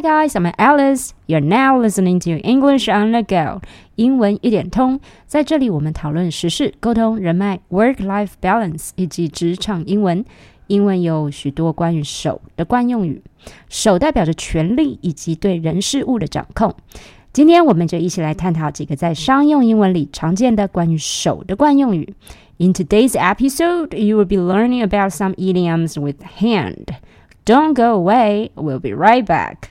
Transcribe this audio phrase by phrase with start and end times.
[0.00, 1.14] Hi guys, I'm Alice.
[1.26, 3.62] You're now listening to English on the Go.
[3.94, 10.22] 英文一点通，在这里我们讨论时事、沟通、人脉、work-life balance 以及职场英文。
[10.66, 13.22] 英文有许多关于手的惯用语，
[13.70, 16.74] 手代表着权力以及对人事物的掌控。
[17.32, 22.12] 今天我们就一起来探讨几个在商用英文里常见的关于手的惯用语。
[22.58, 26.88] In today's episode, you will be learning about some idioms with hand.
[27.46, 28.50] Don't go away.
[28.56, 29.70] We'll be right back.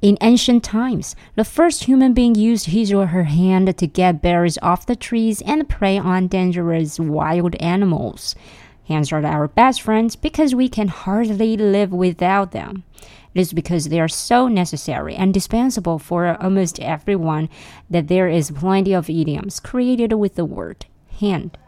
[0.00, 4.56] In ancient times, the first human being used his or her hand to get berries
[4.62, 8.36] off the trees and prey on dangerous wild animals.
[8.86, 12.84] Hands are our best friends because we can hardly live without them.
[13.34, 17.48] It is because they are so necessary and dispensable for almost everyone
[17.90, 20.86] that there is plenty of idioms created with the word
[21.18, 21.58] hand.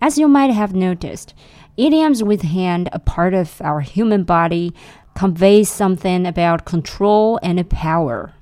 [0.00, 1.32] As you might have noticed,
[1.76, 4.74] idioms with hand, a part of our human body,
[5.14, 8.32] conveys something about control and power.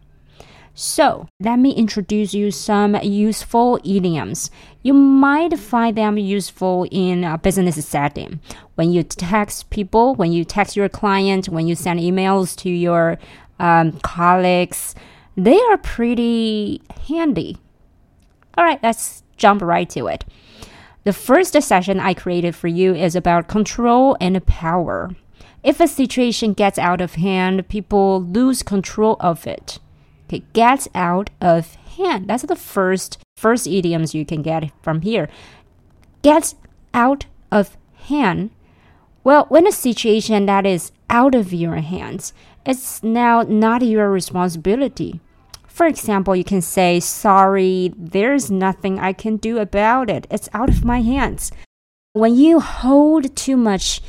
[0.74, 4.50] So, let me introduce you some useful idioms.
[4.82, 8.40] You might find them useful in a business setting.
[8.76, 13.18] When you text people, when you text your client, when you send emails to your
[13.58, 14.94] um, colleagues,
[15.36, 17.58] they are pretty handy.
[18.56, 20.24] All right, let's jump right to it.
[21.04, 25.10] The first session I created for you is about control and power.
[25.62, 29.78] If a situation gets out of hand, people lose control of it.
[30.26, 32.28] Okay, gets out of hand.
[32.28, 35.28] That's the first first idioms you can get from here.
[36.22, 36.54] Gets
[36.94, 38.50] out of hand.
[39.22, 42.32] Well, when a situation that is out of your hands,
[42.64, 45.20] it's now not your responsibility.
[45.66, 50.26] For example, you can say, Sorry, there's nothing I can do about it.
[50.30, 51.52] It's out of my hands.
[52.12, 54.00] When you hold too much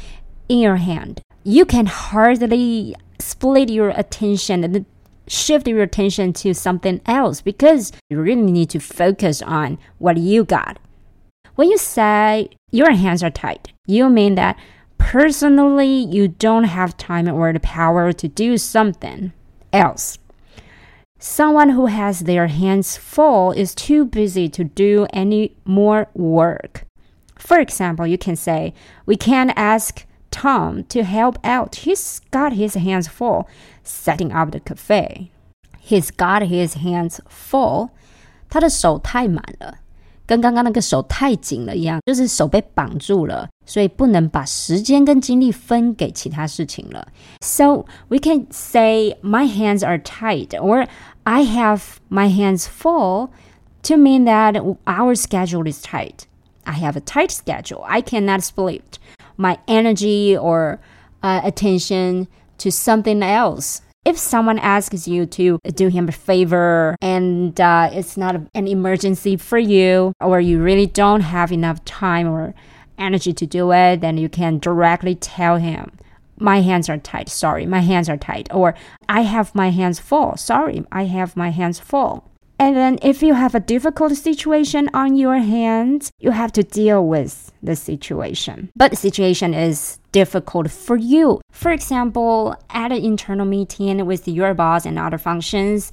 [0.50, 4.86] in your hand, you can hardly split your attention and
[5.28, 10.44] shift your attention to something else because you really need to focus on what you
[10.44, 10.80] got.
[11.56, 14.58] When you say your hands are tight, you mean that
[14.98, 19.32] personally you don't have time or the power to do something
[19.74, 20.18] else.
[21.20, 26.86] Someone who has their hands full is too busy to do any more work.
[27.38, 28.74] For example, you can say,
[29.06, 31.77] We can't ask Tom to help out.
[31.85, 33.47] He's got his hands full
[33.83, 35.31] setting up the cafe.
[35.81, 37.91] He's got his hands full.
[38.49, 39.79] 他的手太满了，
[40.27, 47.09] 跟刚刚那个手太紧了一样，就是手被绑住了，所以不能把时间跟精力分给其他事情了。
[47.41, 50.87] So we can say my hands are tight or
[51.25, 53.31] I have my hands full
[53.83, 56.27] to mean that our schedule is tight.
[56.66, 57.84] I have a tight schedule.
[57.88, 59.00] I cannot split
[59.38, 60.80] my energy or
[61.24, 62.28] uh, attention
[62.60, 63.82] to something else.
[64.04, 69.38] If someone asks you to do him a favor and uh, it's not an emergency
[69.38, 72.56] for you, or you really don't have enough time or
[72.98, 75.92] energy to do it, then you can directly tell him,
[76.40, 77.30] My hands are tight.
[77.30, 78.48] Sorry, my hands are tight.
[78.52, 78.74] Or
[79.08, 80.36] I have my hands full.
[80.36, 82.31] Sorry, I have my hands full.
[82.62, 87.04] And then if you have a difficult situation on your hands, you have to deal
[87.04, 88.70] with the situation.
[88.76, 91.42] But the situation is difficult for you.
[91.52, 95.92] For example, at an internal meeting with your boss and other functions,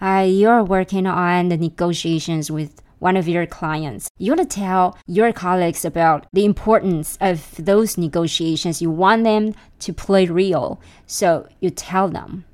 [0.00, 4.08] uh, you're working on the negotiations with one of your clients.
[4.18, 8.82] You want to tell your colleagues about the importance of those negotiations.
[8.82, 10.80] You want them to play real.
[11.06, 12.46] So you tell them,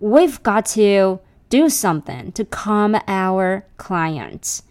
[0.00, 4.62] we've got to do something to calm our clients.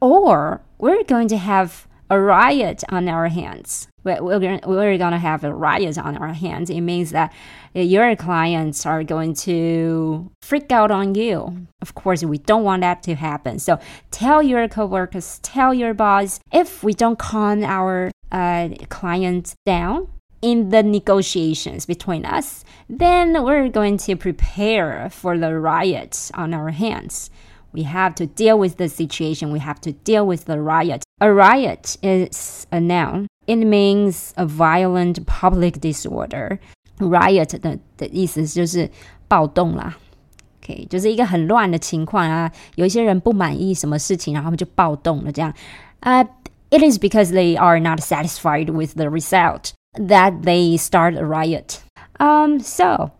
[0.00, 3.88] Or we're going to have a riot on our hands.
[4.04, 6.68] We're, we're, going to have a riot on our hands.
[6.68, 7.32] It means that
[7.72, 11.66] your clients are going to freak out on you.
[11.80, 13.58] Of course, we don't want that to happen.
[13.58, 13.78] So
[14.10, 20.08] tell your coworkers, tell your boss, if we don't calm our uh, clients down,
[20.43, 26.71] in the negotiations between us, then we're going to prepare for the riots on our
[26.71, 27.29] hands.
[27.71, 29.51] We have to deal with the situation.
[29.51, 31.03] We have to deal with the riot.
[31.21, 33.27] A riot is a noun.
[33.45, 36.59] It means a violent public disorder.
[36.99, 38.89] Riot 的的意思就是
[39.27, 39.97] 暴动啦。
[40.61, 45.53] OK，就是一个很乱的情况啊，有一些人不满意什么事情，然后他们就暴动了这样。
[46.01, 51.82] 呃、uh,，it is because they are not satisfied with the result that they start a riot.
[52.20, 53.12] Um, so,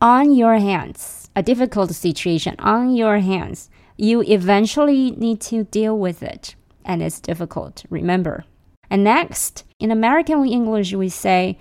[0.00, 6.22] on your hands, a difficult situation on your hands, you eventually need to deal with
[6.22, 6.54] it.
[6.84, 8.44] And it's difficult, remember.
[8.88, 11.58] And next, in American English, we say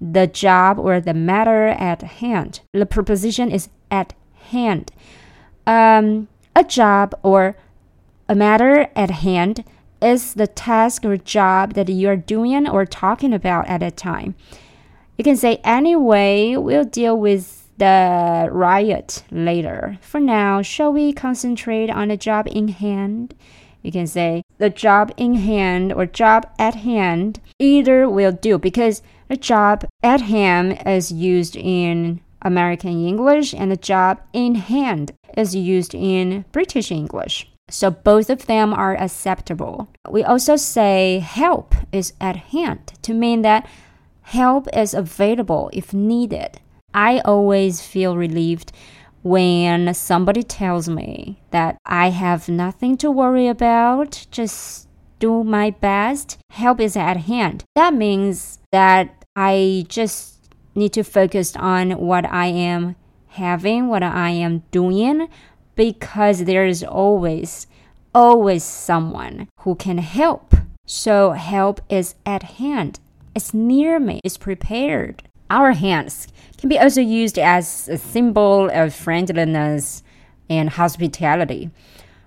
[0.00, 2.60] the job or the matter at hand.
[2.72, 4.14] The preposition is at
[4.50, 4.92] hand.
[5.66, 7.56] Um, a job or
[8.28, 9.64] a matter at hand
[10.02, 14.34] is the task or job that you are doing or talking about at a time.
[15.16, 19.98] You can say, anyway, we'll deal with the riot later.
[20.00, 23.34] For now, shall we concentrate on the job in hand?
[23.82, 27.40] You can say the job in hand or job at hand.
[27.58, 33.76] Either will do because the job at hand is used in American English and the
[33.76, 37.49] job in hand is used in British English.
[37.70, 39.88] So both of them are acceptable.
[40.08, 43.68] We also say help is at hand to mean that
[44.22, 46.60] help is available if needed.
[46.92, 48.72] I always feel relieved
[49.22, 54.88] when somebody tells me that I have nothing to worry about, just
[55.18, 57.64] do my best, help is at hand.
[57.74, 62.96] That means that I just need to focus on what I am
[63.28, 65.28] having, what I am doing,
[65.80, 67.66] because there is always,
[68.14, 70.54] always someone who can help.
[70.84, 73.00] So help is at hand.
[73.34, 75.22] It's near me, it's prepared.
[75.48, 76.28] Our hands
[76.58, 80.02] can be also used as a symbol of friendliness
[80.50, 81.70] and hospitality,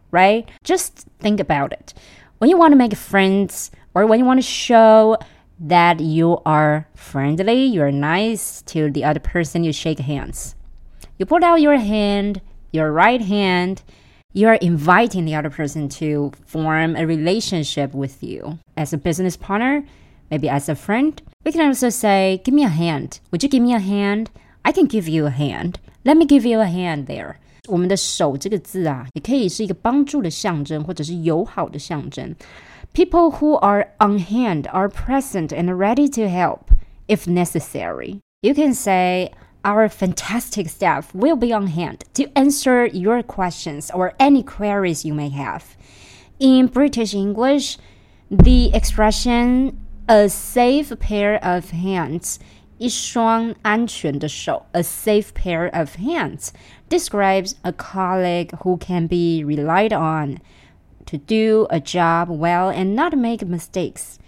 [0.09, 0.49] right?
[0.63, 1.93] Just think about it.
[2.39, 5.15] When you want to make friends or when you want to show
[5.59, 10.55] that you are friendly, you're nice to the other person, you shake hands.
[11.19, 12.41] You put out your hand,
[12.72, 13.82] your right hand,
[14.32, 19.84] you're inviting the other person to form a relationship with you as a business partner
[20.30, 21.22] maybe as a friend.
[21.44, 23.20] We can also say, Give me a hand.
[23.30, 24.30] Would you give me a hand?
[24.62, 25.78] I can give you a hand.
[26.04, 27.36] Let me give you a hand there.
[27.66, 32.34] 我们的手这个字啊，也可以是一个帮助的象征，或者是友好的象征。
[32.92, 36.70] People who are on hand are present and ready to help
[37.06, 38.20] if necessary.
[38.40, 39.32] You can say,
[39.64, 45.12] Our fantastic staff will be on hand to answer your questions or any queries you
[45.12, 45.76] may have.
[46.38, 47.76] In British English,
[48.30, 52.38] the expression a safe pair of hands.
[52.78, 56.52] 一双安全的手, a safe pair of hands,
[56.88, 60.38] describes a colleague who can be relied on
[61.04, 64.18] to do a job well and not make mistakes.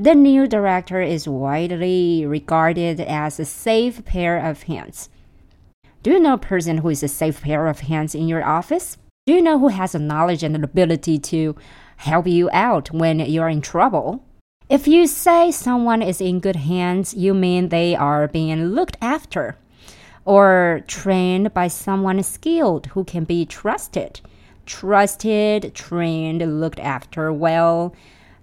[0.00, 5.08] The new director is widely regarded as a safe pair of hands.
[6.04, 8.96] Do you know a person who is a safe pair of hands in your office?
[9.26, 11.56] Do you know who has the knowledge and the ability to
[11.96, 14.22] help you out when you're in trouble?
[14.68, 19.56] If you say someone is in good hands, you mean they are being looked after
[20.24, 24.20] or trained by someone skilled who can be trusted.
[24.64, 27.96] Trusted, trained, looked after well.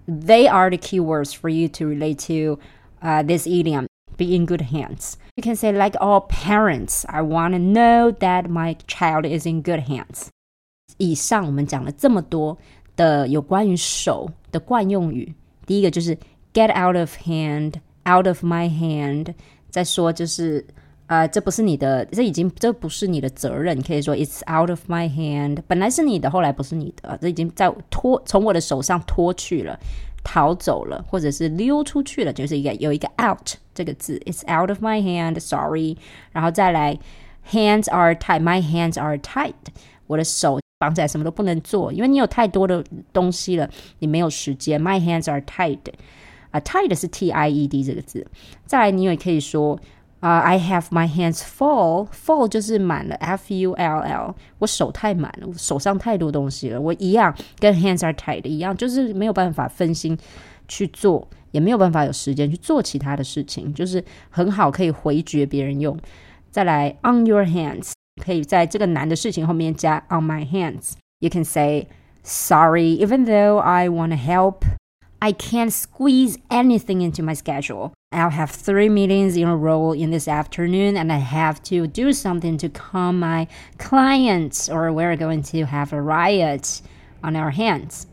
[0.07, 2.59] They are the keywords for you to relate to
[3.01, 3.87] uh, this idiom.
[4.17, 5.17] Be in good hands.
[5.35, 9.61] You can say, like all parents, I want to know that my child is in
[9.61, 10.29] good hands.
[10.97, 12.57] 以上我们讲了这么多
[12.95, 15.33] 的有关于手的惯用语。
[15.65, 16.15] 第一个就是
[16.53, 19.33] get out of hand，out of my hand。
[19.69, 20.65] 再说就是
[21.06, 23.80] 呃，这不是你的，这已经这不是你的责任。
[23.82, 29.78] 可以说 it's out of my hand，本来是你的，后来不是你的，这已经在脱从我的手上脱去了，
[30.24, 35.96] 逃走了，或者是溜出去了，就是一个有一个 out 这个字，it's out of my hand，sorry。
[36.32, 36.98] 然后再来
[37.50, 39.54] hands are tight，my hands are tight，
[40.06, 40.58] 我的手。
[40.78, 43.66] 绑起来什么都不能做，因为你有太多的东西了，
[44.00, 44.78] 你没有时间。
[44.78, 45.78] My hands are tied，
[46.50, 48.26] 啊，tied 是 T I E D 这个字。
[48.66, 49.80] 再来，你也可以说
[50.19, 56.79] 啊，I have my hands full，full 就是满了，F U L L，我手太满了，手上太多东西了。
[56.79, 60.17] 我一样跟 hands are tied 一样，就是没有办法分心
[60.67, 65.97] 去做，也没有办法有时间去做其他的事情，就是很好可以回绝别人用。
[66.51, 67.93] 再来，on your hands。
[68.21, 70.91] 可以在这个难的事情后面加 on my hands.
[71.19, 71.87] You can say
[72.23, 74.57] sorry even though I want to help.
[75.26, 77.92] I can't squeeze anything into my schedule.
[78.12, 82.12] I'll have three meetings in a row in this afternoon and I have to do
[82.12, 86.80] something to calm my clients or we're going to have a riot
[87.24, 88.06] on our hands.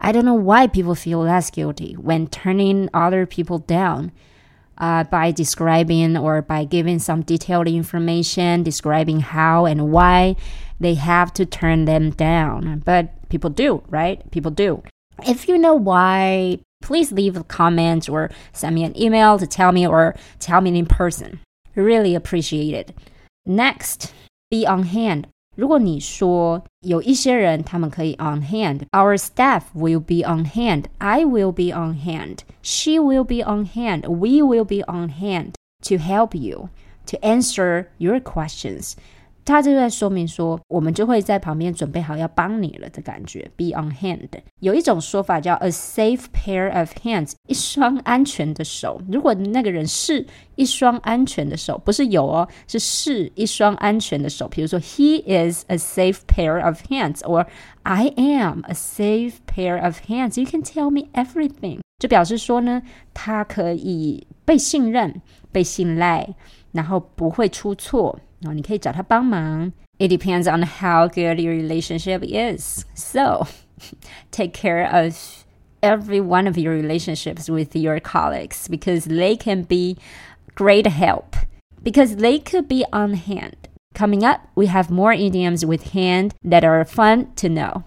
[0.00, 4.12] I don't know why people feel less guilty when turning other people down
[4.78, 10.36] uh, by describing or by giving some detailed information describing how and why
[10.78, 12.84] they have to turn them down.
[12.84, 14.30] But people do, right?
[14.30, 14.84] People do.
[15.25, 19.71] If you know why, please leave a comment or send me an email to tell
[19.71, 21.39] me or tell me in person.
[21.75, 22.95] Really appreciate it.
[23.45, 24.13] Next,
[24.49, 25.27] be on hand。
[25.55, 34.41] 如果你说有一些人他们可以 on hand，our staff will be on hand，I will be on hand，she will be on hand，we
[34.41, 36.69] will be on hand to help you
[37.05, 38.95] to answer your questions。
[39.46, 44.28] 他就在说明说，我们就会在旁边准备好要帮你了的感觉，be on hand。
[44.60, 49.00] 有一种说法叫 a safe pair of hands，一双安全的手。
[49.08, 50.26] 如果那个人是
[50.56, 54.48] 一双安全的手，不是有哦，是是一双安全的手。
[54.48, 57.46] 比如说，he is a safe pair of hands，or
[57.84, 60.40] I am a safe pair of hands。
[60.40, 62.82] You can tell me everything，就表示说呢，
[63.14, 65.22] 他可以被信任、
[65.52, 66.34] 被信赖，
[66.72, 68.18] 然后不会出错。
[68.39, 69.71] 然后你可以找他帮忙。
[69.99, 72.85] It depends on how good your relationship is.
[72.95, 73.47] So,
[74.31, 75.45] take care of
[75.81, 79.97] every one of your relationships with your colleagues because they can be
[80.55, 81.35] great help
[81.83, 83.67] because they could be on hand.
[83.93, 87.83] Coming up, we have more idioms with hand that are fun to know.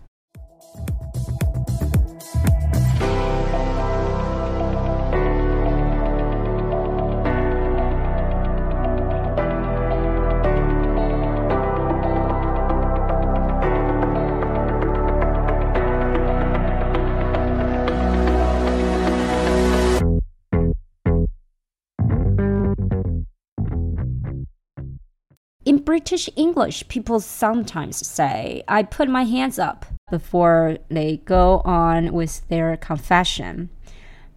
[25.88, 32.46] British English, people sometimes say, I put my hands up before they go on with
[32.48, 33.68] their confession.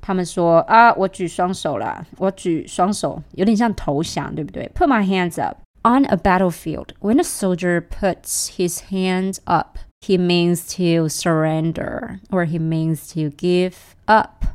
[0.01, 4.71] 他们说啊，我举双手了，我举双手，有点像投降，对不对？
[4.73, 5.57] Put my hands up.
[5.83, 12.45] On a battlefield, when a soldier puts his hands up, he means to surrender or
[12.45, 14.45] he means to give up,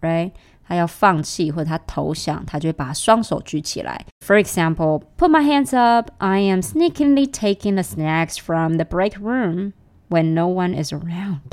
[0.00, 0.32] right?
[0.66, 4.06] 他要放弃或者他投降，他就会把双手举起来。
[4.24, 6.10] For example, put my hands up.
[6.18, 9.72] I am sneakily taking the snacks from the break room
[10.08, 11.52] when no one is around.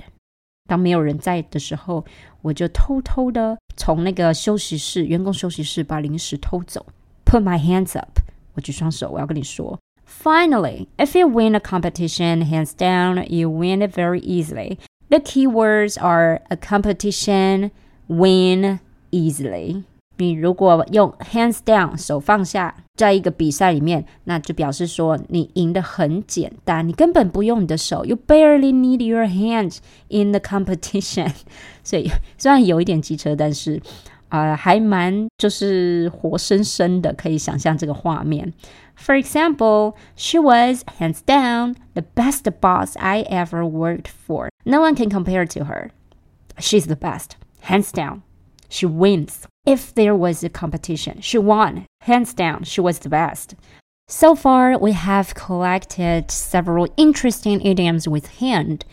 [0.67, 2.05] 当没有人在的时候，
[2.43, 6.85] 我就偷偷的从那个休息室、员工休息室把零食偷走。
[7.25, 8.19] Put my hands up.
[8.53, 9.79] 我举双手，我要跟你说。
[10.05, 14.77] Finally, if you win a competition hands down, you win it very easily.
[15.09, 17.71] The key words are a competition,
[18.07, 18.79] win,
[19.13, 19.83] easily。
[20.17, 29.77] 你如果用 hands down 手放下，在一个比赛里面，那就表示说你赢得很简单，你根本不用你的手，you barely need your hands
[30.09, 31.31] in the competition。
[31.83, 33.81] 所以虽然有一点机车，但是
[34.27, 38.53] 啊、呃，还蛮就是活生生的，可以想象这个画面。
[38.97, 44.49] For example, she was hands down the best boss I ever worked for.
[44.65, 45.91] No one can compare to her.
[46.57, 48.19] She's the best, hands down
[48.74, 49.46] she wins.
[49.64, 51.86] If there was a competition, she won.
[52.02, 53.54] Hands down, she was the best.
[54.08, 58.84] So far, we have collected several interesting idioms with hand.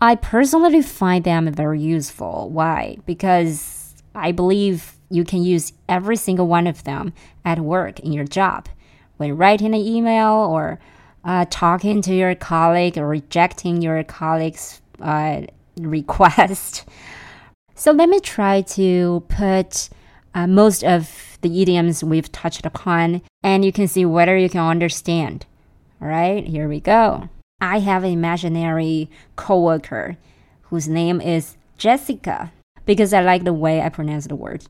[0.00, 2.50] I personally find them very useful.
[2.50, 2.98] Why?
[3.06, 7.12] Because I believe you can use every single one of them
[7.44, 8.68] at work in your job.
[9.16, 10.80] When writing an email or
[11.24, 15.42] uh, talking to your colleague or rejecting your colleague's uh,
[15.78, 16.84] request.
[17.74, 19.88] So let me try to put
[20.34, 24.60] uh, most of the idioms we've touched upon, and you can see whether you can
[24.60, 25.46] understand.
[26.00, 27.28] All right, here we go.
[27.60, 30.16] I have an imaginary coworker
[30.62, 32.52] whose name is Jessica
[32.84, 34.64] because I like the way I pronounce the word.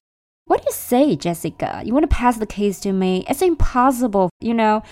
[0.44, 1.82] What do you say, Jessica?
[1.84, 3.24] You want to pass the case to me?
[3.28, 4.28] It's impossible.
[4.40, 4.82] You know,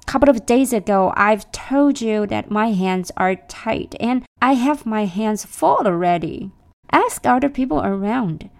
[0.00, 4.52] a couple of days ago, I've told you that my hands are tight and I
[4.52, 6.52] have my hands full already.
[6.92, 8.50] Ask other people around.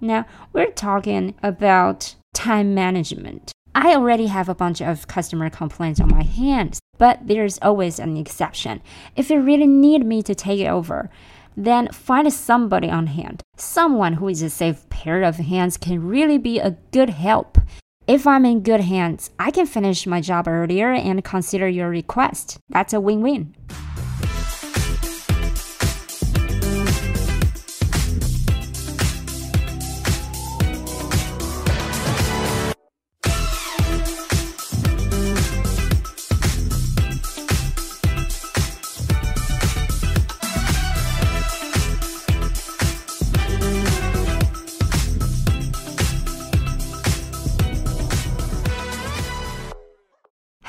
[0.00, 3.52] Now, we're talking about time management.
[3.74, 8.16] I already have a bunch of customer complaints on my hands, but there's always an
[8.16, 8.82] exception.
[9.16, 11.08] If you really need me to take it over,
[11.56, 13.42] then find somebody on hand.
[13.56, 17.58] Someone who is a safe pair of hands can really be a good help.
[18.06, 22.58] If I'm in good hands, I can finish my job earlier and consider your request.
[22.68, 23.54] That's a win win.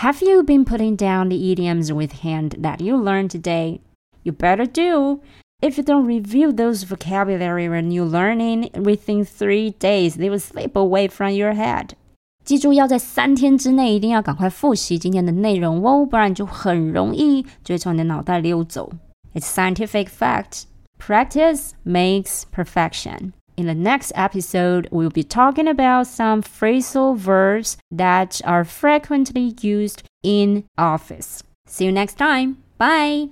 [0.01, 3.81] Have you been putting down the idioms with hand that you learned today?
[4.23, 5.21] You better do.
[5.63, 10.77] If you don't review those vocabulary when you're learning within three days, they will slip
[10.77, 11.93] away from your head.
[12.45, 18.93] 记住要在三天之内一定要赶快复习今天的内容哦，不然就很容易就会从你的脑袋溜走。
[19.35, 20.65] It's scientific fact.
[20.99, 23.33] Practice makes perfection.
[23.58, 30.04] In the next episode, we'll be talking about some phrasal verbs that are frequently used
[30.24, 31.44] in office.
[31.66, 32.58] See you next time.
[32.78, 33.30] Bye.